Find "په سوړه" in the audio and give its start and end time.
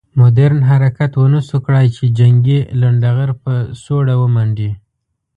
3.43-4.15